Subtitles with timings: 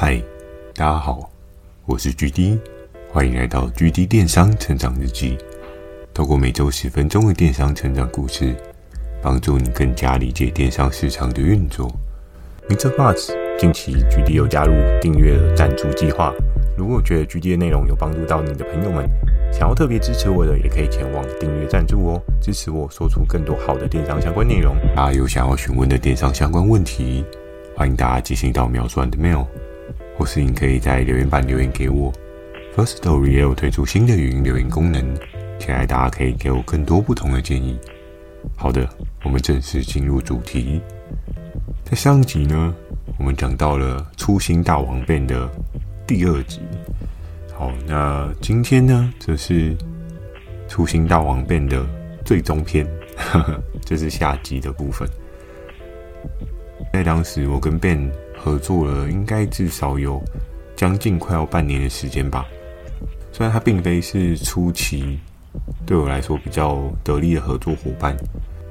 [0.00, 0.16] 嗨，
[0.76, 1.28] 大家好，
[1.84, 2.56] 我是 GD，
[3.12, 5.36] 欢迎来到 GD 电商成长日记。
[6.14, 8.54] 透过每周十分钟的电商成长故事，
[9.20, 11.90] 帮助你更加理解电商市场的运作。
[12.68, 16.32] MixerBox 近期 GD 有加入订阅赞助计划，
[16.76, 19.04] 如果觉得 GD 的内容有帮助到你的朋友们，
[19.52, 24.76] 想要特别支持我的，也可以前往订阅赞助哦，支持我说出更多好的电商相关内容。
[24.94, 27.24] 大家有想要询问的电商相关问题，
[27.76, 29.44] 欢迎大家进行到描述栏的 mail，
[30.18, 32.12] 或是你可以在留言板留言给我。
[32.76, 35.00] Firstory 也有推出新的语音留言功能，
[35.58, 37.78] 期待大家可以给我更多不同的建议。
[38.56, 38.88] 好的，
[39.24, 40.80] 我们正式进入主题。
[41.84, 42.74] 在上集呢，
[43.16, 45.48] 我们讲到了粗心大王 Ben 的
[46.06, 46.60] 第二集。
[47.54, 49.76] 好，那今天呢，则是
[50.68, 51.84] 粗心大王 Ben 的
[52.24, 55.08] 最终篇，呵呵，这是下集的部分。
[56.92, 60.22] 在当时，我跟 Ben 合作了，应该至少有
[60.76, 62.46] 将近快要半年的时间吧。
[63.32, 65.18] 虽然他并非是初期
[65.86, 68.16] 对我来说比较得力的合作伙伴，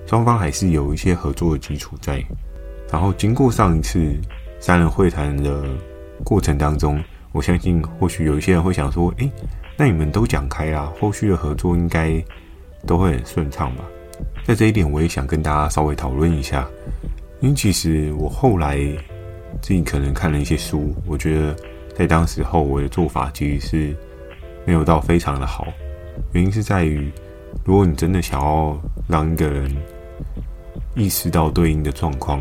[0.06, 2.24] 双方还是有一些合作的基础在。
[2.92, 4.14] 然后经过上一次
[4.60, 5.64] 三人会谈的
[6.24, 9.30] 过程当中，我相信或许有一些人会想说：“诶，
[9.78, 12.24] 那你们都讲开啦，后续的合作应该
[12.86, 13.84] 都会很顺畅吧？”
[14.44, 16.68] 在这一点，我也想跟大家稍微讨论一下。
[17.40, 18.80] 因为其实我后来
[19.62, 21.56] 自己可能看了一些书，我觉得
[21.96, 23.96] 在当时候我的做法其实是
[24.66, 25.68] 没有到非常的好。
[26.34, 27.12] 原因是在于，
[27.64, 29.76] 如果你真的想要让一个人
[30.96, 32.40] 意识到对应的状况，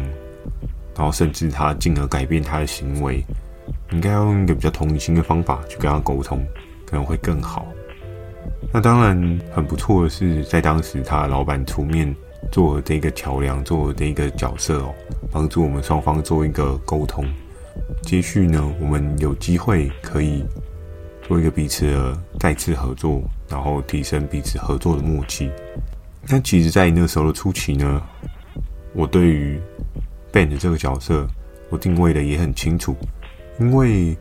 [0.96, 3.24] 然后甚至他进而改变他的行为，
[3.90, 6.44] 你应该要用一个比较同理心的方法去跟他沟通，
[6.86, 7.66] 可能会更好。
[8.72, 12.14] 那当然很不错的是，在当时他老板出面。
[12.50, 14.94] 做这个桥梁，做我这个角色哦，
[15.30, 17.24] 帮助我们双方做一个沟通。
[18.02, 20.44] 接续呢，我们有机会可以
[21.22, 25.50] 做一个彼此的再次合作，然后提升彼此合作的默契。
[26.28, 28.02] 那其实，在那时候的初期呢，
[28.94, 29.60] 我对于
[30.32, 31.26] Ben 的这个角色，
[31.68, 32.96] 我定位的也很清楚，
[33.60, 34.16] 因为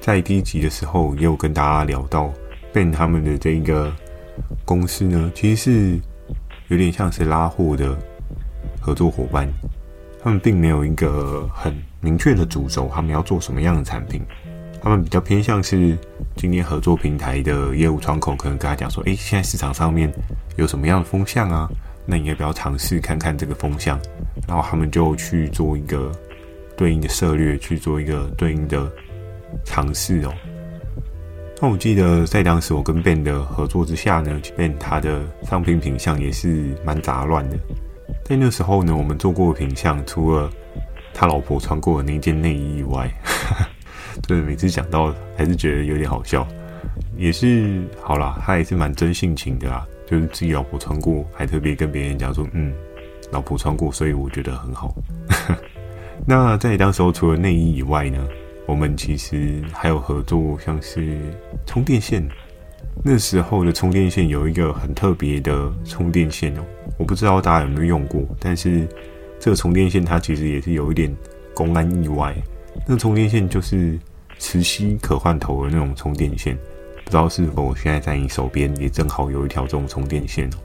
[0.00, 2.32] 在第一集的时候，也有跟大家聊到
[2.72, 3.92] Ben 他们的这一个
[4.64, 6.00] 公司呢，其实是。
[6.68, 7.96] 有点像是拉货的
[8.80, 9.48] 合作伙伴，
[10.22, 14.22] 他们并没有一个很明确的主轴，他们要做什么样的产品，
[14.82, 15.96] 他们比较偏向是
[16.36, 20.12] 今天合作平台的业务窗口，可能跟他讲说：“诶，现在市场上面
[20.56, 21.70] 有什么样的风向啊？
[22.06, 23.98] 那你要不要尝试看看这个风向？”
[24.46, 26.12] 然后他们就去做一个
[26.76, 28.90] 对应的策略，去做一个对应的
[29.64, 30.34] 尝试哦。
[31.60, 37.56] 那我记得在当时我跟 Ben 的合作之下呢，Ben 他的商品品相也是蛮杂乱的。
[38.24, 40.50] 在那时候呢，我们做过的品相，除了
[41.14, 43.10] 他老婆穿过的那件内衣以外，
[44.26, 46.46] 对，每次讲到还是觉得有点好笑。
[47.16, 52.74] 也是好啦，他也是蛮真性情的啦，就是自己老婆穿过，还特别跟别人讲说，嗯，
[53.30, 54.94] 老婆穿过，所以我觉得很好。
[56.26, 58.26] 那在当时候除了内衣以外呢？
[58.66, 61.18] 我们其实还有合作，像是
[61.66, 62.26] 充电线。
[63.02, 66.64] 那时候的充电线有一个很特别的充电线哦，
[66.96, 68.22] 我不知道大家有没有用过。
[68.38, 68.86] 但是
[69.38, 71.14] 这个充电线它其实也是有一点
[71.52, 72.34] 公安意外。
[72.86, 73.98] 那个充电线就是
[74.38, 76.56] 磁吸可换头的那种充电线，
[77.04, 80.56] 不知道是否现在在你手边也正好有一条这种充电线哦。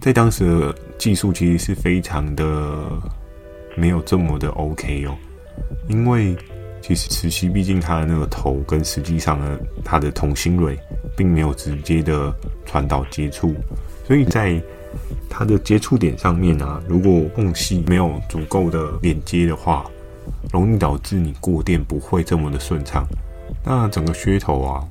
[0.00, 2.90] 在当时的技术其实是非常的
[3.76, 5.14] 没有这么的 OK 哦，
[5.86, 6.36] 因为。
[6.80, 10.78] 其实磁吸毕竟它的那个头跟实际上呢，它的同心蕊
[11.16, 12.34] 并没有直接的
[12.64, 13.54] 传导接触，
[14.06, 14.60] 所以在
[15.28, 19.84] 它的接触点上面啊，如果缝隙没有足够的连接的话，
[20.52, 23.06] 容易导致你过电不会这么的顺畅。
[23.64, 24.84] 那整个噱头啊，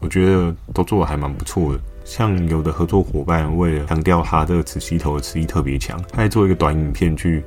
[0.00, 1.80] 我觉得都做得还蛮不错的。
[2.04, 7.44] 像有的合作伙伴为了强调它这个磁吸头的磁力特别强，他还做一个短影片去。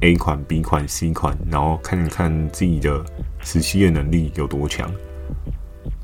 [0.00, 3.04] A 款、B 款、C 款，然后看看自己的
[3.42, 4.90] 磁吸的能力有多强。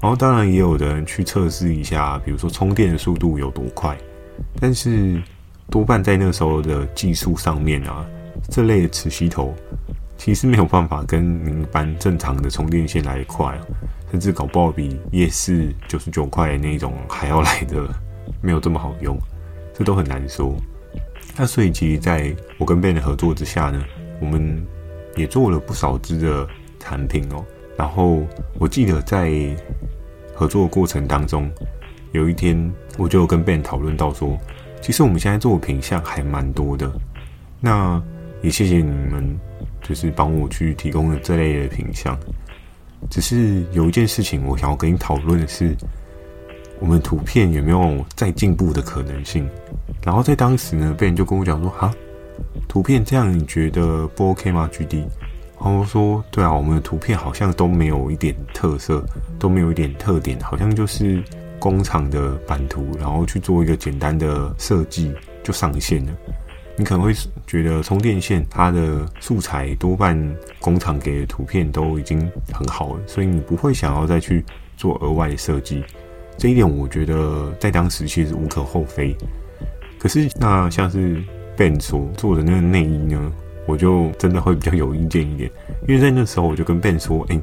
[0.01, 3.97] 然后当然也有人去测试一下，比如说充电的速度有多快。
[4.59, 5.21] 但是
[5.69, 8.07] 多半在那时候的技术上面啊，
[8.51, 9.55] 这类的磁吸头
[10.17, 13.59] 其实没有办法跟一般正常的充电线来得快，
[14.11, 17.87] 甚至搞不好比夜市九十九块那种还要来的
[18.41, 19.19] 没有这么好用，
[19.75, 20.55] 这都很难说。
[21.41, 23.83] 那所以，其实在我跟 Ben 的合作之下呢，
[24.21, 24.63] 我们
[25.17, 26.47] 也做了不少支的
[26.79, 27.43] 产品哦。
[27.79, 28.23] 然后
[28.59, 29.33] 我记得在
[30.35, 31.51] 合作的过程当中，
[32.13, 34.39] 有一天我就跟 Ben 讨论到说，
[34.83, 36.93] 其实我们现在做的品相还蛮多的。
[37.59, 38.03] 那
[38.43, 39.35] 也谢谢你们，
[39.81, 42.15] 就是帮我去提供了这类的品相。
[43.09, 45.75] 只是有一件事情我想要跟你讨论的是，
[46.81, 49.49] 我们图片有没有再进步的可能性？
[50.03, 51.93] 然后在当时呢被人就跟我讲说：“哈，
[52.67, 55.05] 图片这样你觉得不 OK 吗？”GD，
[55.63, 59.05] 然后说：“对啊，我们的图片好像都没有一点特色，
[59.39, 61.23] 都没有一点特点，好像就是
[61.59, 65.13] 工厂的版图，然后去做一个简单的设计
[65.43, 66.13] 就上线了。
[66.77, 67.13] 你可能会
[67.47, 70.19] 觉得充电线它的素材多半
[70.61, 72.21] 工厂给的图片都已经
[72.55, 74.43] 很好了，所以你不会想要再去
[74.79, 75.85] 做额外的设计。
[76.41, 79.15] 这一点我觉得在当时其实无可厚非。”
[80.01, 81.23] 可是，那像是
[81.59, 83.31] Ben 所做的那个内衣呢，
[83.67, 85.51] 我就真的会比较有意见一点，
[85.87, 87.39] 因为在那时候我就跟 Ben 说：“哎、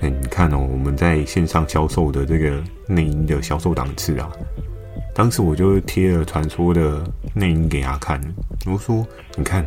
[0.00, 4.28] 欸，哎、你看哦，我们在线上销售的这个内衣的销售档次啊，
[5.14, 7.00] 当时我就贴了传说的
[7.34, 8.20] 内衣给他看，
[8.66, 9.06] 我说：
[9.36, 9.64] 你看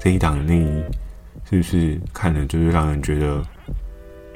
[0.00, 0.82] 这一档内衣
[1.48, 3.40] 是不是看了就是让人觉得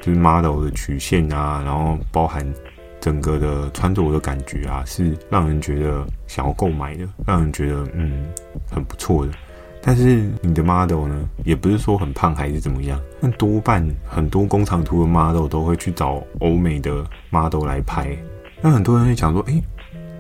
[0.00, 2.46] 就是 model 的曲线啊，然后包含。”
[3.00, 8.26] 整个的穿着的感觉啊，是让人觉得想要购买的，让人觉得嗯
[8.70, 9.32] 很不错的。
[9.82, 18.14] 但是你的 model 呢，也不是说很胖还是怎么样，但多半很多工厂图的 model 都会去找欧美的 model 来拍。
[18.60, 19.62] 那很多人会讲说，诶，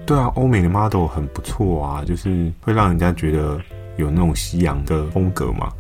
[0.06, 3.60] 对啊，欧美的 model 很不错啊，就是会让人家觉得
[3.98, 5.70] 有那种西洋的风格嘛，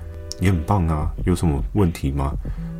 [0.40, 2.34] 也很棒啊，有什么问题吗？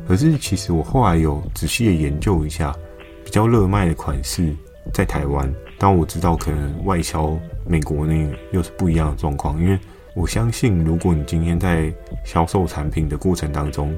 [0.07, 2.75] 可是其实我后来有仔细的研究一下。
[3.23, 4.55] 比较热卖的款式
[4.93, 9.61] 在台湾，但我知道可能外销美国那又是不一样的状况。
[9.61, 9.79] 因为
[10.15, 11.93] 我相信，如果你今天在
[12.25, 13.95] 销售产品的过程当中，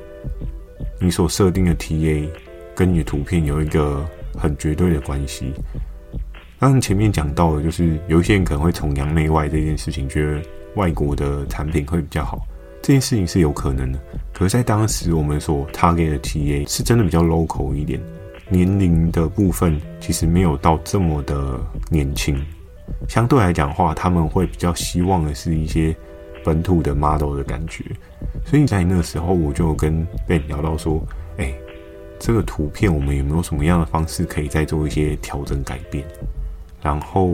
[0.99, 2.29] 你所设定的 TA
[2.75, 4.05] 跟你的图片有一个
[4.37, 5.53] 很绝对的关系。
[6.59, 10.41] 当然前面讲到的，就是有一些人可能会崇洋媚外这件事情，觉得
[10.75, 12.39] 外国的产品会比较好，
[12.81, 13.99] 这件事情是有可能的。
[14.31, 17.99] 可是，在当时我们所 target 的 TA 是真的比较 local 一点。
[18.53, 21.59] 年龄的部分其实没有到这么的
[21.89, 22.39] 年轻，
[23.09, 25.95] 相对来讲的话，他们会比较希望的是一些
[26.45, 27.83] 本土的 model 的感觉。
[28.45, 31.01] 所以在那时候，我就跟 Ben 聊到说
[31.37, 31.51] ：“哎，
[32.19, 36.05] 这个图片我们有没有什么样的方式可以再做一些调整改变？”
[36.83, 37.31] 然后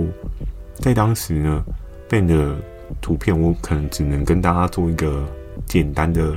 [0.76, 1.64] 在当时呢
[2.08, 2.56] ，Ben 的
[3.02, 5.28] 图片我可能只能跟大家做一个
[5.66, 6.34] 简单的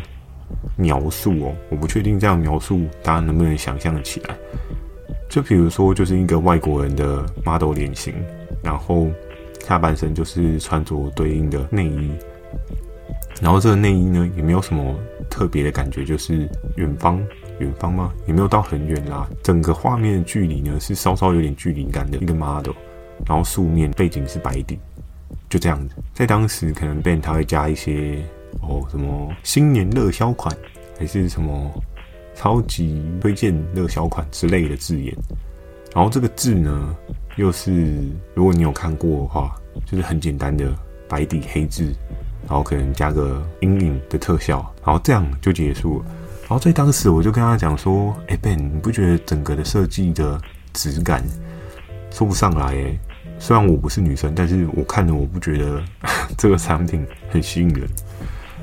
[0.76, 4.36] 描述哦，我不确定这样描述大家能不能想象得起来。
[5.28, 8.14] 就比如说，就是一个外国人的 model 脸型，
[8.62, 9.08] 然后
[9.60, 12.10] 下半身就是穿着对应的内衣，
[13.40, 14.94] 然后这个内衣呢也没有什么
[15.30, 16.46] 特别的感觉，就是
[16.76, 17.18] 远方，
[17.60, 18.12] 远方吗？
[18.26, 19.26] 也没有到很远啦。
[19.42, 22.74] 整个画面的距离呢是稍稍有点距离感的一个 model，
[23.26, 24.78] 然后素面背景是白底，
[25.48, 25.94] 就这样子。
[26.12, 28.22] 在当时可能 Ben 他会加一些
[28.60, 30.54] 哦什么新年热销款，
[30.98, 31.70] 还是什么。
[32.34, 35.14] 超级推荐热销款之类的字眼，
[35.94, 36.96] 然后这个字呢，
[37.36, 37.94] 又是
[38.34, 39.54] 如果你有看过的话，
[39.84, 40.74] 就是很简单的
[41.06, 41.94] 白底黑字，
[42.48, 46.06] 然后可能加个阴影的特效，然后这样就结束了。
[46.40, 50.40] 然后在当时我就跟他讲说：“哎，Ben，你不觉得整个的设计的
[50.72, 51.22] 质感
[52.10, 52.74] 说不上来？
[52.74, 52.98] 哎，
[53.38, 55.84] 虽然我不是女生，但是我看了我不觉得
[56.38, 57.86] 这个产品很吸引人。”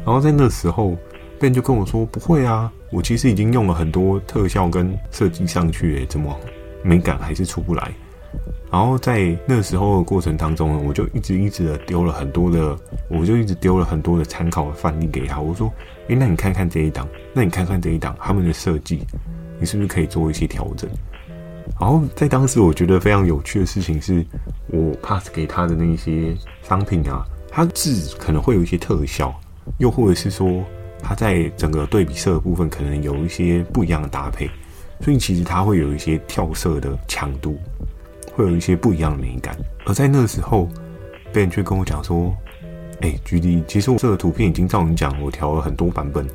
[0.05, 0.97] 然后在那时候。
[1.41, 6.37] Ben 就跟我说：“不会啊，我其实已经用了很多特效跟设计上去，哎，怎么
[6.83, 7.89] 美感还是出不来？”
[8.69, 12.77] 然后在那时候的过程当中呢，我就一直一直的丢了很多的，
[13.07, 15.39] 我就一直丢了很多的参考的范例给他。
[15.39, 15.71] 我说
[16.09, 19.07] ：“诶，那你看看这一档，那你看看这一档，他们的设计，
[19.61, 20.89] 你是不是可以做一些调整？”
[21.79, 24.25] 然后在当时我觉得非常有趣的事情是，
[24.67, 29.33] 我 pass 给他的那些商品啊，它字可能会有一些特效，
[29.77, 30.63] 又或者是说。
[31.01, 34.49] 它在整个对比色的部分可能有一些不一样的搭配，
[34.99, 37.57] 所以其实它会有一些跳色的强度，
[38.33, 39.55] 会有一些不一样的美感。
[39.85, 40.67] 而在那个时候
[41.31, 42.35] ，Ben 却跟我讲说
[42.99, 46.27] ：“哎，GD，其实我这个图片已经照你讲，我调了很多版本，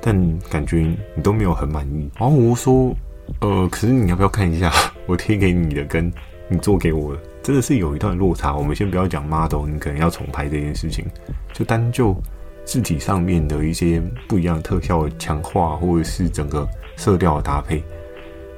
[0.00, 0.80] 但感觉
[1.14, 2.92] 你都没有很满意。”然后我说
[3.38, 4.72] ：“呃，可是你要不要看一下
[5.06, 6.12] 我贴给你的，跟
[6.48, 8.52] 你做给我的，真的是有一段落差。
[8.52, 11.06] 我们先不要讲 model，你可能要重拍这件事情，
[11.52, 12.20] 就单就。”
[12.64, 16.66] 字体上面的一些不一样特效强化，或者是整个
[16.96, 17.82] 色调的搭配，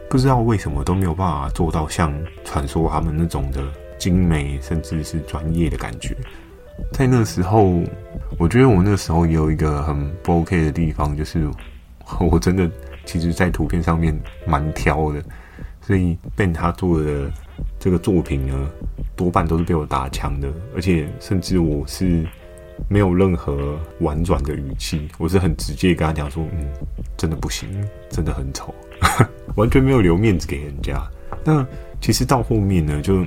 [0.09, 2.13] 不知道为什么都没有办法做到像
[2.45, 3.63] 传说他们那种的
[3.99, 6.15] 精美，甚至是专业的感觉。
[6.93, 7.83] 在那时候，
[8.39, 11.49] 我觉得我那时候也有一个很不 OK 的地方，就是
[12.21, 12.71] 我真的
[13.05, 15.25] 其实在图片上面蛮挑的，
[15.81, 17.33] 所以被他做的
[17.79, 18.71] 这个作品呢，
[19.17, 22.25] 多半都是被我打枪的，而且甚至我是。
[22.89, 26.69] 没有任何婉转的语气，我是很直接跟他讲说，嗯，
[27.17, 27.69] 真的不行，
[28.11, 28.75] 真的很丑。
[29.57, 31.03] 完全没有留面子给人家。
[31.45, 31.67] 那
[32.01, 33.25] 其实到后面呢，就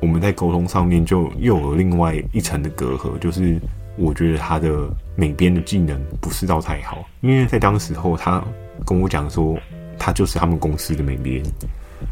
[0.00, 3.60] 我们在沟通上面就又有另外一层的隔阂，就是
[3.96, 8.42] 我觉得他的美编的技能不是到太好，因为在当时候他
[8.84, 9.56] 跟我讲说，
[9.98, 11.42] 他就是他们公司的美编，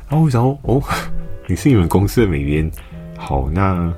[0.09, 0.83] 然后我想说，哦，
[1.49, 2.71] 你是你们公司的美编，
[3.17, 3.93] 好，那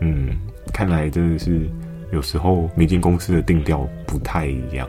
[0.00, 0.30] 嗯，
[0.72, 1.68] 看来真的是
[2.14, 4.88] 有时候每间公司的定调不太一样。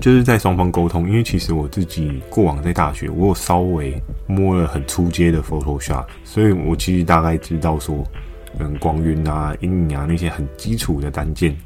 [0.00, 8.04] 就是在双方沟通，因为其实我自己过往在大学，我有稍微摸了很初阶的 Photoshop，所以我其实大概知道说，
[8.60, 11.56] 嗯，光晕啊、阴影啊那些很基础的单件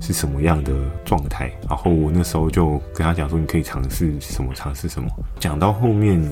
[0.00, 0.72] 是什么样的
[1.04, 1.50] 状态。
[1.68, 5.08] 然后我那时候就跟他讲说，你可以尝试什么，尝试什么。
[5.40, 6.22] 讲到后面，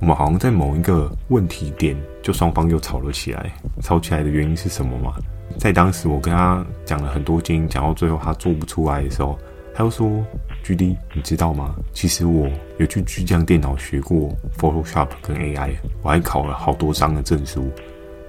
[0.00, 3.50] 我们好像在某一个问题点，就双方又吵了起来。
[3.80, 5.14] 吵起来的原因是什么嘛？
[5.58, 9.38] 在当时我跟他讲了很多经，讲到最后他做不出来的时候，
[9.74, 10.24] 他又说。
[10.62, 11.74] GD，你知道吗？
[11.90, 15.70] 其实我有去巨匠电脑学过 Photoshop 跟 AI，
[16.02, 17.70] 我还考了好多张的证书，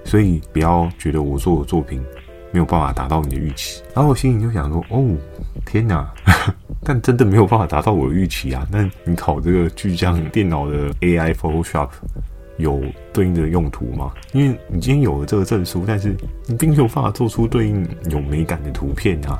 [0.02, 2.02] 所以不要觉得我做的作品
[2.50, 3.82] 没有办法达到你的预期。
[3.94, 5.14] 然后我心里就想说：哦，
[5.66, 6.10] 天哪！
[6.82, 8.66] 但真的没有办法达到我的预期啊！
[8.72, 11.90] 那你考这个巨匠电脑的 AI Photoshop
[12.62, 12.80] 有
[13.12, 14.12] 对应的用途吗？
[14.32, 16.16] 因为你今天有了这个证书，但是
[16.46, 19.38] 你并没有办法做出对应有美感的图片啊。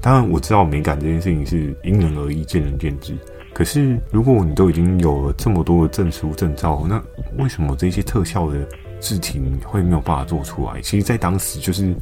[0.00, 3.14] 当然我知道美感这件事情是因人而异、见仁见智。
[3.52, 7.02] 可是如果你都已经有了这么多的证书证照，那
[7.36, 8.66] 为什么这些特效的
[8.98, 10.80] 字体会没有办法做出来？
[10.80, 11.94] 其实，在当时就是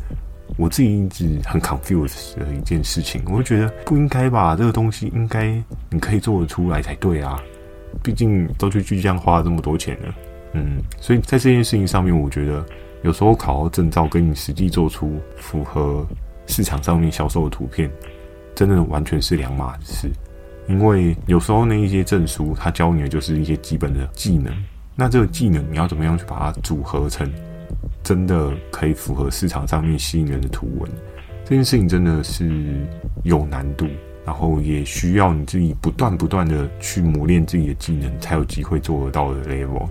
[0.56, 3.20] 我自己一直很 confused 的一件事情。
[3.26, 7.42] 我就觉得不应该吧，这个东西应该你可以做得出来才对啊。
[8.04, 10.14] 毕竟都去巨匠花了这么多钱了，
[10.52, 12.64] 嗯，所以在这件事情上面，我觉得
[13.02, 16.06] 有时候考到证照跟你实际做出符合。
[16.46, 17.88] 市场上面销售的图片，
[18.56, 20.10] 真的完全是两码事。
[20.66, 24.52] 因为有时候那一些证书，它教你的就是一些基本的技能。
[24.96, 27.32] 那这个技能，你要怎么样去把它组合成
[28.02, 30.90] 真的可以符合市场上面吸引人的图文？
[31.44, 32.84] 这件事情真的是
[33.22, 33.86] 有难度，
[34.26, 39.86] 然后也需要你自己不断不断的去磨练自己的技能，才有机会做得到的 level。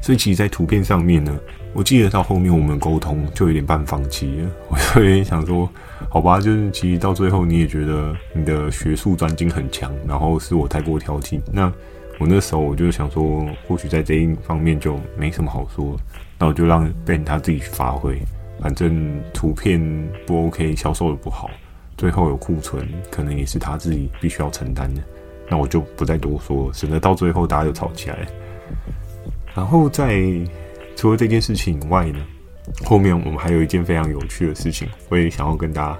[0.00, 1.38] 所以，其实，在图片上面呢，
[1.72, 4.50] 我记得到后面我们沟通就有点半放弃了。
[4.68, 5.68] 我就有点想说，
[6.08, 11.40] 好吧，就是其实到最后你也觉得你的学术专精很强，然后是我太过挑剔。
[11.52, 11.72] 那
[12.18, 15.96] 我那时候我就想说，或许在这一方面就没什么好说，
[16.38, 18.20] 那我就让 Ben 他自己去发挥。
[18.60, 19.82] 反正图片
[20.26, 21.50] 不 OK，销售的不好，
[21.96, 25.02] 最后有库存，可能也是他自己必须要承担的。
[25.48, 28.26] 那我就不再多说，省得到最后大家就吵起来。
[29.54, 30.20] 然后在
[30.96, 32.18] 除了这件事情以外呢，
[32.84, 35.98] 后面我们还有一件非常有趣的事情，我也想要跟大家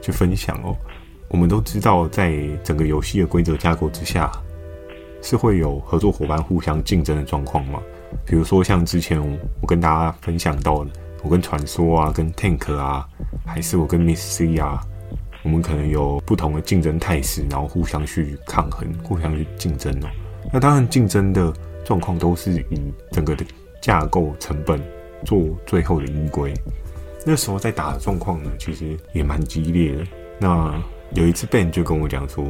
[0.00, 0.74] 去分享哦。
[1.28, 4.30] 我们都知道，在整个游戏的规则架构之下，
[5.20, 7.82] 是会有合作伙伴互相竞争的状况嘛？
[8.24, 9.20] 比如说像之前
[9.60, 10.90] 我跟大家分享到的，
[11.22, 13.06] 我跟传说啊，跟 Tank 啊，
[13.44, 14.80] 还是我跟 Miss C 啊，
[15.42, 20.08] 我们可能有不同的竞争态势，然后互相去抗衡，互相去竞争哦。
[20.52, 21.52] 那当然竞争的。
[21.86, 22.80] 状况都是以
[23.12, 23.46] 整个的
[23.80, 24.78] 架构成本
[25.24, 26.52] 做最后的依归。
[27.24, 30.04] 那时候在打的状况呢，其实也蛮激烈的。
[30.38, 30.74] 那
[31.14, 32.44] 有一次 Ben 就跟我讲说，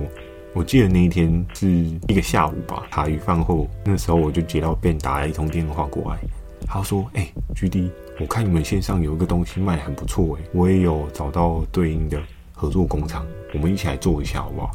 [0.55, 6.19] 我记得那一天是一个下午吧，茶余饭后，那时候我就接到 Ben 打了一通电话过来，
[6.67, 12.19] 他说：“哎、欸，GD，我看你们线上有一个东西卖很不错，哎，我也有找到对应的
[12.53, 14.71] 合作工厂，我们一起来做一下好不好？”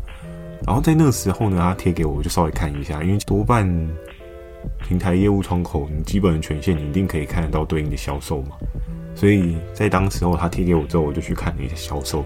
[0.65, 3.67] 然后在那个时候呢，他贴给我，我就稍微看一下，因为多半。
[4.87, 8.55] 平台业务窗口，你基本的权限你一定可以看得到对应的销售嘛？
[9.15, 12.25] 所以在当时候他贴给我之后，我就去看了一下销售。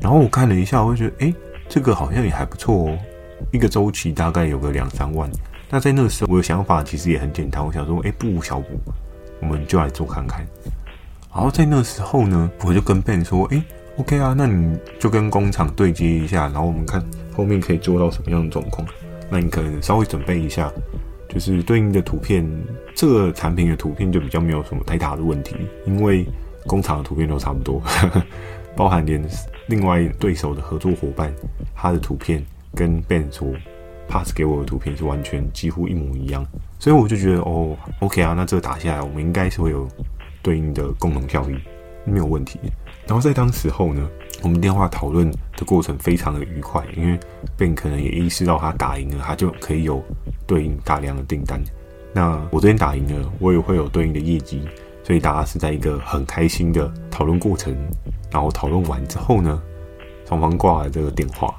[0.00, 1.34] 然后我看了一下，我就觉得，诶，
[1.68, 2.98] 这个好像也还不错哦。
[3.52, 5.30] 一个周期大概有个两三万。
[5.68, 8.80] 那在那个时候，我的想法其实也很简单，我想说，诶，不无小补，
[9.40, 10.46] 我们就来做看看。
[11.32, 13.62] 然后在那时候呢，我就跟 Ben 说，诶
[13.98, 17.04] ，OK 啊，那你就跟工厂对接一下，然后我们看
[17.36, 18.86] 后面可以做到什么样的状况。
[19.30, 20.72] 那你可能稍微准备一下。
[21.32, 22.44] 就是对应的图片，
[22.94, 25.54] 这个产品的图片就比较没有什么太大的问题，
[25.86, 26.26] 因为
[26.66, 27.80] 工厂的图片都差不多，
[28.76, 29.24] 包含连
[29.68, 31.32] 另外对手的合作伙伴，
[31.74, 32.44] 他的图片
[32.74, 33.48] 跟 Ben 所
[34.08, 36.44] pass 给我的图片是完全几乎一模一样，
[36.80, 39.88] 所以我就觉得哦，OK 啊，那这个打下来，我们应该是会有
[40.42, 41.54] 对应的共同效益，
[42.04, 42.58] 没有问题。
[43.06, 44.08] 然后在当时候呢，
[44.42, 47.18] 我们电话讨论的过程非常的愉快，因为
[47.56, 50.02] Ben 可能也意识到他打赢了，他就可以有
[50.46, 51.60] 对应大量的订单。
[52.12, 54.62] 那我这边打赢了，我也会有对应的业绩，
[55.02, 57.76] 所以大家是在一个很开心的讨论过程。
[58.32, 59.60] 然后讨论完之后呢，
[60.28, 61.52] 双方挂了这个电话。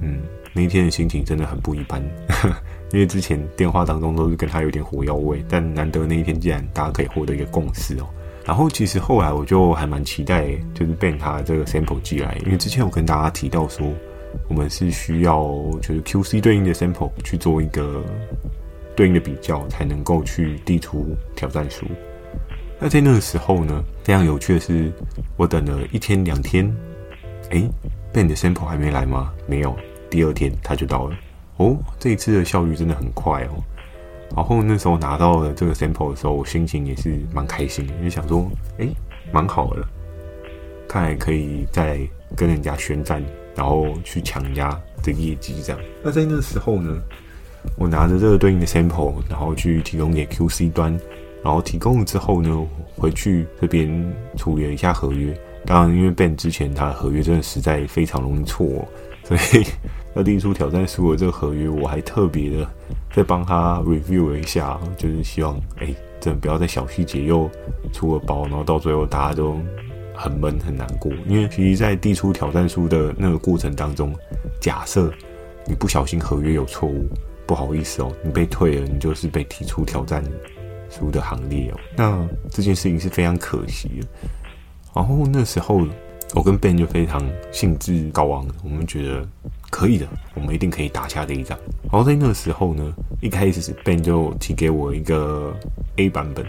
[0.00, 0.22] 嗯，
[0.54, 2.02] 那一天的心情真的很不一般，
[2.92, 8.08] 因为之前电话当中都是跟他有点火药味，但难得那一天竟然大家可以获得一个共识哦。
[8.48, 13.86] 然后其实后来我就还蛮期待，就是 Ben 他这个 sample 寄来，因为之前我跟大家提到说，
[14.48, 15.44] 我们是需要
[15.82, 18.02] 就是 QC 对应的 sample 去做一个
[18.96, 21.84] 对应的比较，才能够去递出挑战书。
[22.80, 24.90] 那在那个时候呢，非常有趣的是，
[25.36, 26.74] 我等了一天两天，
[27.50, 27.62] 哎
[28.14, 29.30] ，Ben 的 sample 还没来吗？
[29.46, 29.76] 没有。
[30.08, 31.14] 第二天他就到了
[31.58, 33.62] 哦，这一次的效率真的很快哦。
[34.36, 38.86] 然后那时候拿到了这个 sample 的时候，我心情也是蛮开心的，就想说，哎，
[39.32, 39.82] 蛮好的，
[40.88, 41.98] 看来可以再
[42.36, 43.22] 跟人家宣战，
[43.54, 44.70] 然后去抢人家
[45.02, 45.80] 的业绩这样。
[46.02, 46.98] 那在那时候呢，
[47.76, 50.92] 我拿着这个对应的 sample，然后去提供给 QC 端，
[51.42, 52.66] 然后提供了之后呢，
[52.96, 53.88] 回去这边
[54.36, 55.36] 处理了一下合约。
[55.64, 58.86] 当然，因为 Ben 之前他的合约真的实在非常容易错哦。
[59.24, 59.66] 所以
[60.18, 62.68] 要递出挑战书的这个合约，我还特别的
[63.12, 67.48] 再帮他 review 了一下，就是希望哎、真的不要在小细节又
[67.92, 69.56] 出了包，然后到最后大家都
[70.12, 71.12] 很闷很难过。
[71.28, 74.12] 因为其实，在递出挑战书的那个过程当中，
[74.60, 75.08] 假设
[75.64, 77.08] 你不小心合约有错误，
[77.46, 80.24] 不好意思哦，你被退了，你就是被踢出挑战
[80.90, 81.78] 书的行列哦。
[81.96, 84.08] 那这件事情是非常可惜的。
[84.92, 85.86] 然后那时候。
[86.34, 89.26] 我跟 Ben 就非常兴致高昂，我们觉得
[89.70, 91.58] 可以的，我们一定可以打下这一仗。
[91.82, 95.54] 然后在那个时候呢，一开始是 Ben 就提给我一个
[95.96, 96.44] A 版本，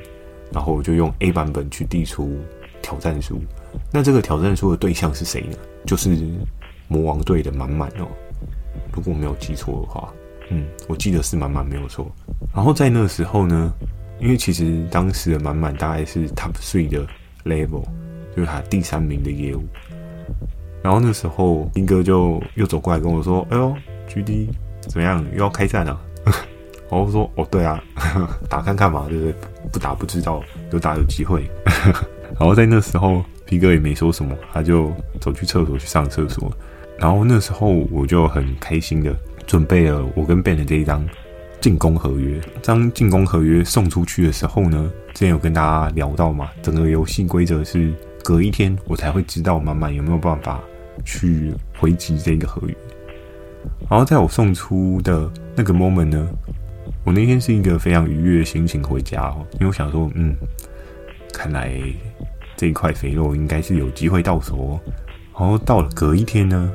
[0.51, 2.37] 然后我就用 A 版本去递出
[2.81, 3.41] 挑战书。
[3.91, 5.57] 那这个挑战书的对象是谁呢？
[5.85, 6.17] 就是
[6.87, 8.07] 魔王队的满满哦，
[8.93, 10.13] 如果没有记错的话，
[10.49, 12.09] 嗯，我记得是满满没有错。
[12.53, 13.73] 然后在那个时候呢，
[14.19, 17.05] 因为其实当时的满满大概是 Top Three 的
[17.45, 17.83] Level。
[18.35, 19.65] 就是他第三名的业务，
[20.81, 23.75] 然后那时候兵哥就又走过来跟我说：“哎呦
[24.09, 24.47] ，GD
[24.81, 25.25] 怎么样？
[25.33, 25.99] 又要开战了？”
[26.89, 27.83] 然后说：“哦，对啊，
[28.49, 29.33] 打看看嘛，对不对？
[29.71, 31.49] 不打不知道，有打有机会。”
[32.39, 36.51] 然后在那时候，兵哥也没说什么，他就走去厕所去上厕所。
[36.97, 39.15] 然后那时候我就很开心的
[39.47, 41.07] 准备了我跟 Ben 的这一张
[41.61, 42.39] 进攻合约。
[42.61, 47.93] 这张进攻合约送出去的时候呢，之前有跟大家聊到嘛，整个游戏规则是。
[48.29, 50.61] 隔一天，我才会知道满满有没有办法
[51.03, 52.77] 去回击这个合约。
[53.89, 56.27] 然后在我送出的那个 moment 呢，
[57.03, 60.35] 我那天是一个非常愉悦的心情回家哦，因为我想说，嗯，
[61.33, 61.73] 看来
[62.55, 64.79] 这一块肥肉应该是有机会到手哦。
[65.33, 66.71] 然后到了隔一天呢，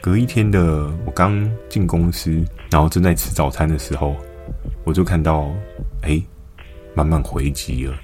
[0.00, 2.30] 隔一天的我刚进公司，
[2.70, 4.14] 然后正在吃早餐的时候，
[4.84, 5.50] 我就看到，
[6.02, 6.22] 哎，
[6.94, 7.98] 慢慢回击了。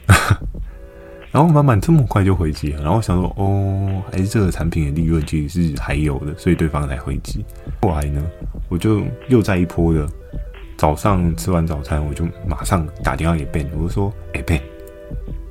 [1.32, 7.42] 然后满满这么快就回击，然后想说哦，还是这个产品的利润其实是还有的，所以对方才回击。
[7.80, 8.22] 后来呢，
[8.68, 10.06] 我就又在一波的
[10.76, 14.60] 早上吃完早餐，我就马上打电话给 Ben，我就说：“哎，Ben，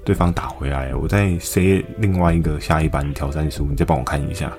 [0.05, 4.53] 对方打回来，我在塞另外一个下一版挑战书，你再帮我看一下。”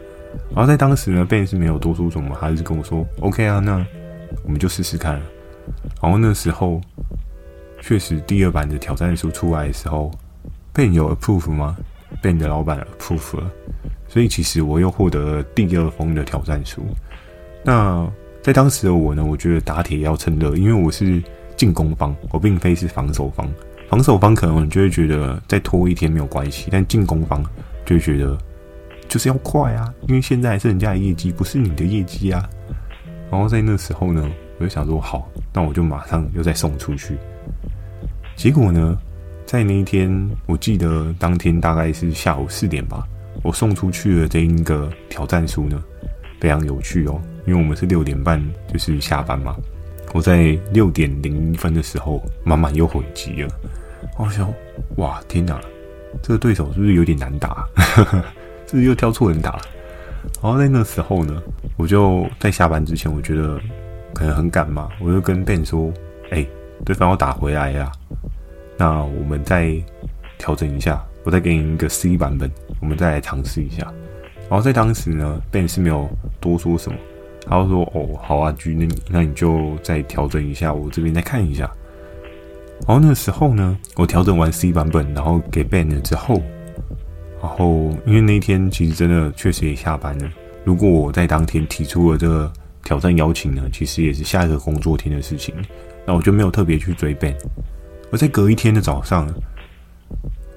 [0.51, 3.87] 然后在当时呢，Ben 是没有多说什么，他就是跟我说：“OK 啊，那
[4.43, 5.23] 我们就试试看。”
[6.03, 6.81] 然后那时候
[7.81, 10.11] 确实第二版的挑战书出来的时候。
[10.73, 11.77] 被你有 approve 吗
[12.21, 13.51] 被你的老板 approve 了，
[14.09, 16.83] 所以其实我又获得了第二封的挑战书。
[17.65, 18.07] 那
[18.43, 21.23] 在当时的我呢，我觉得打铁要趁热，因为我是
[21.57, 23.49] 进攻方，我并非是防守方。
[23.89, 27.43] 防守方可能就会觉得再拖一天没有关系，但进攻方
[27.85, 28.37] 就会觉得
[29.09, 32.49] 就是要快啊，因为现在是人家的业绩，不是你的业绩啊。
[33.31, 37.17] 然后在那时候呢，我就想说好，那我就马上又再送出去。
[38.37, 38.99] 结果呢？
[39.53, 40.11] 在那一天，
[40.47, 43.07] 我记得当天大概是下午四点吧，
[43.43, 45.79] 我送出去的这一个挑战书呢，
[46.41, 49.55] 非常有趣哦，因为我们是六点半就是下班嘛，
[50.15, 53.51] 我在六点零一分的时候，满满又回击了，
[54.17, 54.51] 我想，
[54.97, 55.61] 哇，天哪，
[56.23, 57.67] 这个对手是不是有点难打？
[58.67, 59.61] 是不是又挑错人打？
[60.43, 61.43] 然后在那时候呢，
[61.77, 63.61] 我就在下班之前，我觉得
[64.15, 65.93] 可能很赶嘛，我就跟 Ben 说，
[66.31, 66.43] 哎，
[66.87, 67.93] 对方要打回来呀。
[68.77, 69.75] 那我们再
[70.39, 73.93] 调整一下，我再给你一个 C 版本，我们再来尝试一下。
[74.49, 76.09] 然后在当时呢，Ben 是没有
[76.41, 76.99] 多说什么，
[77.47, 81.71] 他就说：“哦，好啊，G，那你那你就再调整一下，我这边再看一下。”
[82.87, 86.43] 然后那时候呢，我调整完 C 版本，然后给 Ben 了之后，
[87.41, 90.29] 然后因为那天其实真的确实也下班了。
[90.65, 92.53] 如果我在当天提出了这个
[92.85, 95.55] 挑战邀请呢，其实也是下一个工作天的事情，
[96.05, 97.35] 那我就没有特别去追 Ben。
[98.13, 99.27] 而在隔一天的早上，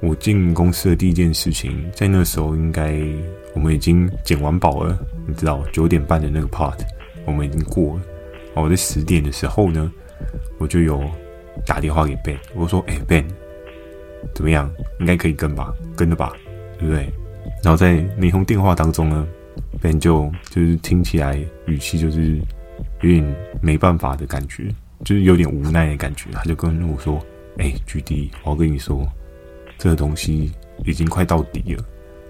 [0.02, 3.02] 我进公司的第一件事情，在那时候应该
[3.54, 6.78] 我们已经捡完宝了，你知道九点半的那个 part，
[7.26, 8.02] 我们已经过了。
[8.56, 9.90] 我在十点的时候呢，
[10.58, 11.02] 我就有
[11.66, 13.24] 打电话给 Ben，我说：“哎、，Ben，
[14.34, 14.70] 怎么样？
[15.00, 15.74] 应该可以跟吧？
[15.96, 16.34] 跟的吧？
[16.78, 17.10] 对不对？”
[17.64, 19.26] 然后在那通电话当中呢
[19.82, 22.38] ，Ben 就就是听起来语气就是
[23.02, 24.68] 有点没办法的感觉，
[25.06, 26.30] 就是有点无奈的感觉。
[26.34, 27.18] 他就跟我说
[27.58, 29.08] ：“哎、欸，GD，我要跟你说，
[29.78, 30.52] 这个东西
[30.84, 31.84] 已经快到底了。”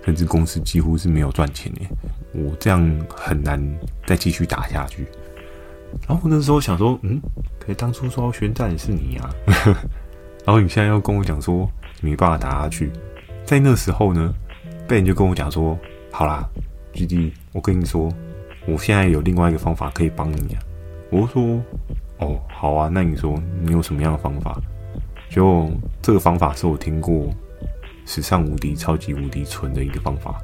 [0.05, 1.89] 甚至公司几乎是没有赚钱哎，
[2.31, 3.59] 我这样很难
[4.05, 5.03] 再继续打下去。
[6.07, 7.19] 然后我那时候想说，嗯，
[7.59, 9.33] 可是当初说要宣战的是你啊，
[10.45, 11.67] 然后你现在要跟我讲说
[12.01, 12.91] 没办法打下去。
[13.45, 14.31] 在那时候呢，
[14.87, 15.75] 被人就跟我讲说，
[16.11, 16.47] 好啦，
[16.93, 18.07] 弟弟，我跟你说，
[18.67, 20.61] 我现在有另外一个方法可以帮你啊。
[21.09, 21.59] 我说，
[22.19, 24.61] 哦，好啊，那你说你有什么样的方法？
[25.29, 25.69] 就
[26.01, 27.29] 这个方法是我听过。
[28.07, 30.39] 史上无敌、超级无敌纯的一个方法，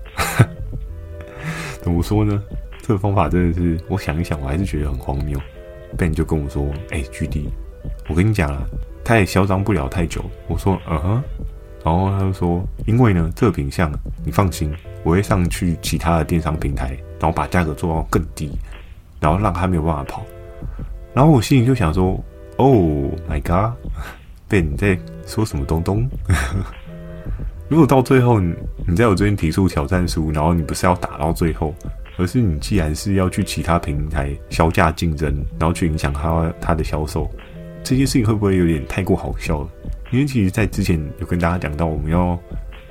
[1.80, 2.41] 怎么说呢？
[2.82, 5.39] 这个方法真的是，我想一想，我还是觉得很荒谬。
[5.96, 7.44] Ben 就跟我说：“哎、欸，GD，
[8.10, 8.65] 我跟你讲啊，
[9.04, 11.24] 他也嚣张不了太久。”我说：“嗯哼。”
[11.86, 13.91] 然后他就说：“因为呢，这个品相，
[14.26, 18.58] 你放心，我会上去其他的电商平台，然后把价格做到更低，
[19.20, 20.26] 然后让他没有办法跑。”
[21.13, 22.20] 然后我心里就想说
[22.58, 23.78] ：“Oh my god！”
[24.52, 26.10] god，Ben 你在说什么东东？”
[27.70, 28.54] 如果到最后你
[28.86, 31.74] 你在我这边提出挑战书，然后你不是要打到最后，
[32.18, 37.30] 而是你既然是要去其他平台削价竞争，然后去影响他他的销售，
[37.82, 39.70] 这件事情会不会有点太过好笑了？
[40.12, 42.38] 因为其实，在之前有跟大家讲到，我们要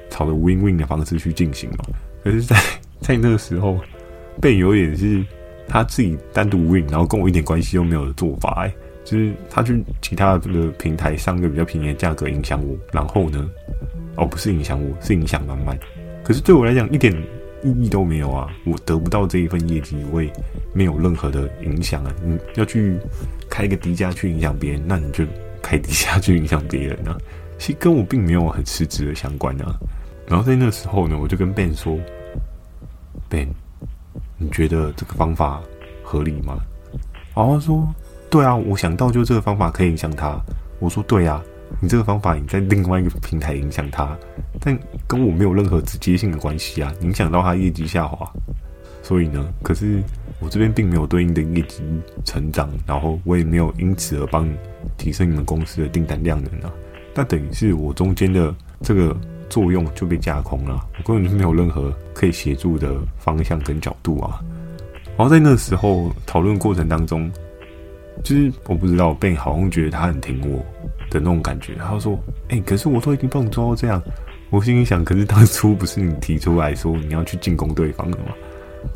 [0.08, 1.84] 朝着 win win 的方式去进行嘛。
[2.24, 2.56] 可是在，
[3.00, 3.78] 在那个时候，
[4.40, 5.22] 被有点是
[5.68, 8.72] 他自己单独 win，然后跟我一点关系都没有的做法，哎，
[9.04, 13.48] 就是他去其他的平台上个比较便宜的价格影响我，然后呢？
[14.16, 15.78] 哦，不是影响我，是影响满满。
[16.22, 17.12] 可是对我来讲一点
[17.62, 18.48] 意义都没有啊！
[18.66, 20.30] 我得不到这一份业绩，我也
[20.72, 22.14] 没有任何的影响啊！
[22.22, 22.98] 你要去
[23.48, 25.24] 开一个低价去影响别人，那你就
[25.62, 27.16] 开低价去影响别人啊！
[27.58, 29.78] 其实跟我并没有很实质的相关啊。
[30.26, 31.98] 然后在那时候呢，我就跟 Ben 说
[33.28, 33.48] ：“Ben，
[34.38, 35.60] 你觉得这个方法
[36.02, 36.58] 合理吗？”
[37.34, 37.86] 然后他说
[38.30, 40.40] ：“对啊，我想到就这个方法可以影响他。”
[40.80, 41.42] 我说：“对啊。”
[41.80, 44.18] 你这个方法，你在另外一个平台影响他，
[44.58, 48.28] 但跟我没有任何直接性的关系啊，影响到他业绩下滑。
[49.04, 50.02] 所以呢，可是
[50.40, 51.80] 我这边并没有对应的业绩
[52.24, 54.52] 成长，然后我也没有因此而帮你
[54.98, 56.72] 提升你们公司的订单量能啊。
[57.14, 59.16] 那等于是我中间的这个
[59.48, 64.40] 作用就被架空了，我根本就没有任何可以协助的方向跟角度啊。
[65.16, 67.30] 然后在那时候讨论过程当中，
[68.22, 70.64] 就是我不知道被好像觉得他很挺我。
[71.10, 72.16] 的那种感觉，他说
[72.50, 74.00] ：“哎、可是我都已经帮你做到这样。”
[74.48, 78.26] 我心里想：“可是当初不是你提出来说你要去进攻对方的吗？”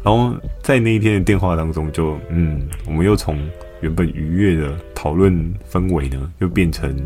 [0.04, 0.32] 然后
[0.62, 3.36] 在那一天的电话当中就，就嗯，我们又从
[3.80, 6.96] 原本愉悦的讨论氛围呢，又变成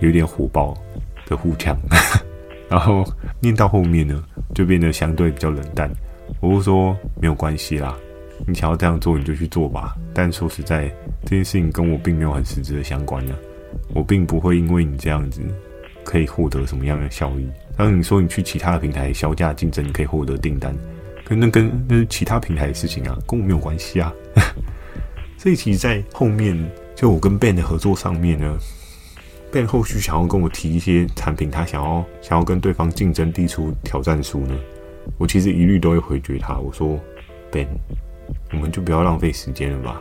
[0.00, 0.76] 有点火爆
[1.28, 1.78] 的互呛，
[2.68, 3.04] 然后
[3.38, 4.20] 念到后面呢，
[4.52, 5.88] 就变得相对比较冷淡。
[6.40, 7.96] 我就说：“没有关系啦，
[8.48, 10.92] 你想要这样做你就去做吧。”但说实在，
[11.26, 13.34] 这件事情跟我并没有很实质的相关呢。
[13.92, 15.42] 我并不会因为你这样子
[16.04, 17.46] 可以获得什么样的效益。
[17.76, 20.74] 当你说你去其他的平台削价竞争，你可以获得订单，
[21.24, 24.14] 可那跟那是其他平台的事情啊，跟我没有关系啊。
[25.36, 26.56] 所以其实，在后面
[26.94, 28.56] 就我跟 Ben 的合作上面呢
[29.52, 34.56] ，Ben 后续想要跟我提一些产品，他想要想要跟对方竞争，递出挑战书呢，
[35.18, 36.56] 我其实一律都会回绝他。
[36.56, 36.98] 我说
[37.52, 37.66] Ben，
[38.52, 40.00] 我们就不要浪费时间了吧。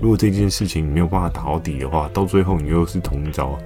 [0.00, 3.58] 如果这件事情没有办法打到底的话，到最后你又是同一招，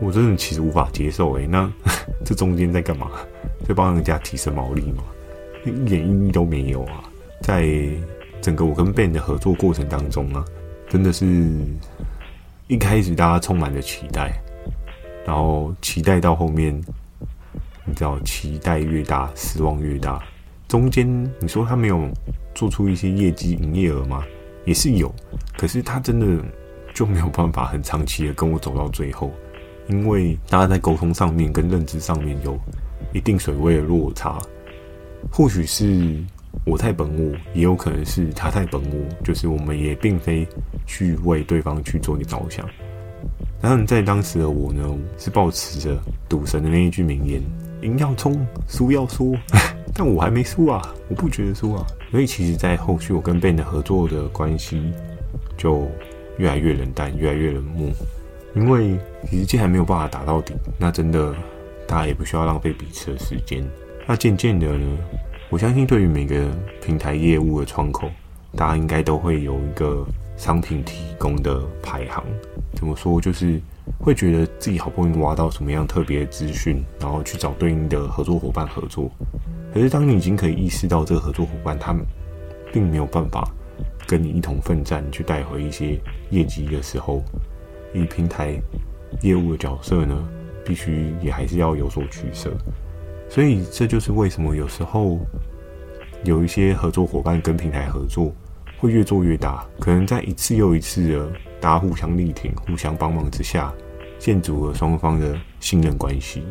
[0.00, 1.46] 我真的其实无法接受诶。
[1.46, 1.70] 那
[2.24, 3.10] 这中间在干嘛？
[3.66, 5.02] 在帮人家提升毛利吗？
[5.64, 7.04] 一点意义都没有啊！
[7.42, 7.68] 在
[8.40, 10.42] 整个我跟 Ben 的合作过程当中啊，
[10.88, 11.26] 真的是
[12.66, 14.32] 一开始大家充满着期待，
[15.26, 16.74] 然后期待到后面，
[17.84, 20.22] 你知道，期待越大，失望越大。
[20.66, 21.06] 中间
[21.38, 22.08] 你说他没有
[22.54, 24.24] 做出一些业绩、营业额吗？
[24.64, 25.12] 也是有，
[25.56, 26.44] 可是他真的
[26.94, 29.32] 就没有办法很长期的跟我走到最后，
[29.88, 32.58] 因为大家在沟通上面跟认知上面有
[33.12, 34.38] 一定水位的落差。
[35.30, 36.16] 或许是
[36.64, 40.46] 我太本我，也有可能是他太本我，就是我们也并非
[40.86, 42.68] 去为对方去做一个着想。
[43.60, 44.82] 当然，在当时的我呢，
[45.18, 47.42] 是抱持着赌神的那一句名言：
[47.82, 49.34] 赢要冲，输要说。
[50.02, 51.86] 但我还没输啊，我不觉得输啊。
[52.10, 54.90] 所以其实，在后续我跟 Ben 的合作的关系
[55.58, 55.86] 就
[56.38, 57.90] 越来越冷淡，越来越冷漠。
[58.54, 61.34] 因为其实既然没有办法打到底，那真的
[61.86, 63.62] 大家也不需要浪费彼此的时间。
[64.06, 64.98] 那渐渐的呢，
[65.50, 66.48] 我相信对于每个
[66.82, 68.08] 平台业务的窗口，
[68.56, 70.02] 大家应该都会有一个
[70.34, 72.24] 商品提供的排行。
[72.72, 73.20] 怎么说？
[73.20, 73.60] 就是
[73.98, 79.10] 会觉得自己好不容易挖到什么样特别的资讯，然后去找对应的合作伙伴合作。
[79.72, 82.04] 可是当你已经可以意识到这个合作伙伴他们
[82.72, 83.48] 并没有办法
[84.06, 85.98] 跟你一同奋战去带回一些
[86.30, 87.22] 业绩的时候，
[87.94, 88.60] 以平台
[89.22, 90.28] 业务的角色呢，
[90.64, 92.52] 必须也还是要有所取舍。
[93.28, 95.20] 所以这就是为什么有时候
[96.24, 98.32] 有一些合作伙伴跟平台合作
[98.76, 101.30] 会越做越大，可能在一次又一次的
[101.60, 103.72] 大家互相力挺、互相帮忙之下，
[104.18, 106.42] 建筑了双方的信任关系，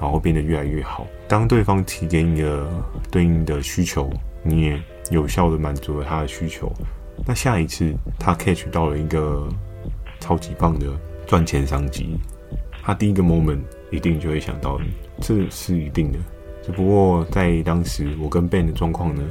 [0.00, 1.06] 然后变得越来越好。
[1.26, 2.66] 当对方提给你的
[3.10, 4.10] 对应的需求，
[4.42, 6.72] 你也有效的满足了他的需求，
[7.26, 9.48] 那下一次他 catch 到了一个
[10.20, 10.86] 超级棒的
[11.26, 12.16] 赚钱商机，
[12.82, 14.86] 他第一个 moment 一定就会想到你。
[15.20, 16.18] 这是一定的，
[16.62, 19.22] 只不过在当时我跟 Ben 的状况呢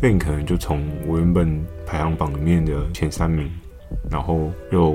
[0.00, 3.50] ，Ben 可能就从我原本排行榜里面的前三名，
[4.10, 4.94] 然后又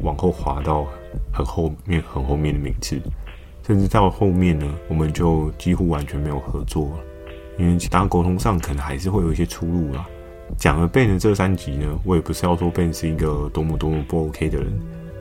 [0.00, 0.86] 往后滑到
[1.32, 3.00] 很后面、很后面的名次，
[3.66, 7.04] 甚至到后面呢，我们就几乎完全没有合作了，
[7.58, 10.06] 因为当然沟通上可能还是会有一些出入啦。
[10.58, 14.72] 讲了 Ben 的这三集呢，我也不是要说 Ben 是一个多么多么不 OK 的人，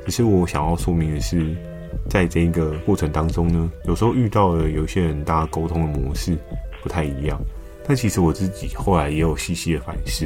[0.05, 1.55] 只是我想要说明的是。
[2.09, 6.37] 在这一个过程当中呢，有时候遇到了有些人，大家沟通的模式
[6.81, 7.39] 不太一样。
[7.85, 10.25] 但其实我自己后来也有细细的反思，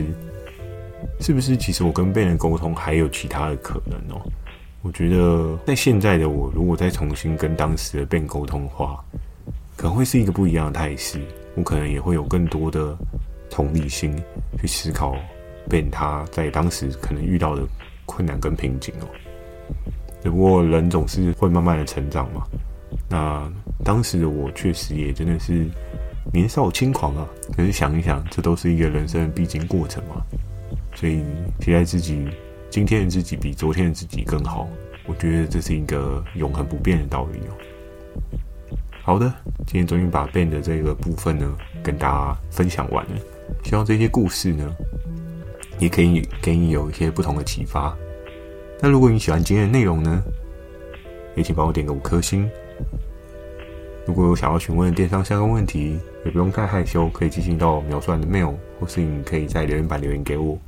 [1.19, 4.21] 是不是其实我跟 Ben 沟通还有其他的可能哦？
[4.85, 9.03] 我觉得在现在的我，如果再重新跟当时的 Ben 沟通的话，
[9.75, 11.19] 可能会是一个不一样的态势。
[11.55, 12.95] 我可能也会有更多的
[13.49, 14.15] 同理心
[14.61, 15.15] 去思考
[15.67, 17.63] Ben 他在当时可能遇到的
[18.05, 19.07] 困难跟瓶颈哦。
[20.21, 22.43] 只不过人总是会慢慢的成长嘛。
[23.09, 23.51] 那
[23.83, 25.65] 当时的我确实也真的是
[26.31, 27.27] 年少轻狂啊。
[27.57, 30.23] 可是想一想，这都是一个人生的必经过程嘛。
[30.93, 31.23] 所以
[31.59, 32.27] 期待自己
[32.75, 34.67] 今天的自己比昨天的自己更好。
[35.05, 37.55] 我觉得这是一个永恒不变的道理哦。
[39.01, 41.49] 好的，今天终于把 Ben 的这个部分呢
[41.81, 43.11] 跟大家分享完了。
[43.63, 44.75] 希望这些故事呢
[45.79, 47.95] 也可以给你有一些不同的启发。
[48.81, 50.21] 那如果你喜欢今天的内容呢，
[51.33, 52.45] 也请帮我点个五颗星。
[54.05, 60.59] 如果有想要询问电商相关问题，也不用太害羞，可以寄信到描述的 mail，或是你可以在留言板留言给我。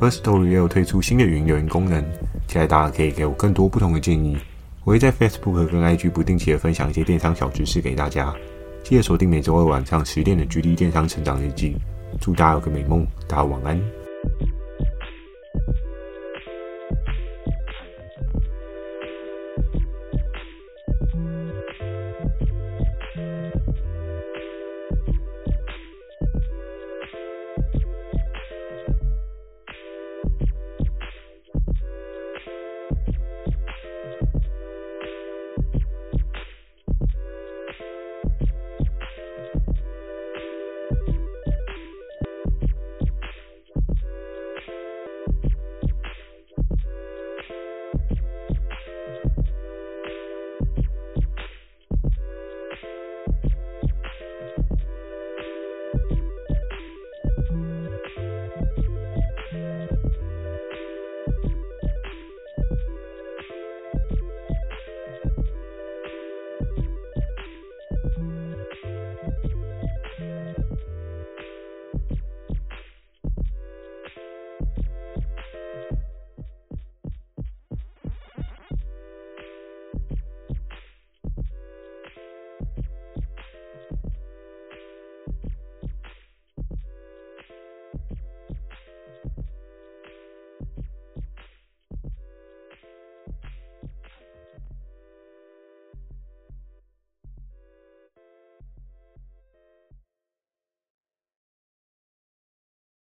[0.00, 2.02] Firstory 也有推出新的语音留言功能，
[2.48, 4.34] 期待大家可以给我更多不同的建议。
[4.82, 8.34] 我会在 Facebook 跟 IG 不定期的分享一些电商小知识给大家。
[8.82, 11.76] 记得锁定每周二晚上十点的 GD 电商成长日记。
[12.18, 13.78] 祝大家有个美梦，大家晚安。